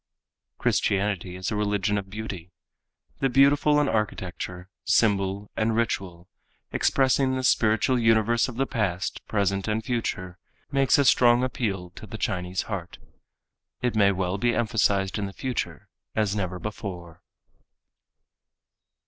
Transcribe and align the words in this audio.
Christianity 0.57 1.35
is 1.35 1.51
a 1.51 1.55
religion 1.55 1.95
of 1.95 2.09
beauty. 2.09 2.49
The 3.19 3.29
beautiful 3.29 3.79
in 3.79 3.87
architecture, 3.87 4.67
symbol 4.83 5.51
and 5.55 5.75
ritual, 5.75 6.27
expressing 6.71 7.35
the 7.35 7.43
spiritual 7.43 7.99
universe 7.99 8.47
of 8.47 8.55
the 8.55 8.65
past, 8.65 9.23
present 9.27 9.67
and 9.67 9.85
future, 9.85 10.39
makes 10.71 10.97
a 10.97 11.05
strong 11.05 11.43
appeal 11.43 11.91
to 11.91 12.07
the 12.07 12.17
Chinese 12.17 12.63
heart. 12.63 12.97
It 13.83 13.95
may 13.95 14.11
well 14.11 14.39
be 14.39 14.55
emphasized 14.55 15.19
in 15.19 15.27
the 15.27 15.33
future 15.33 15.87
as 16.15 16.35
never 16.35 16.57
before. 16.57 17.21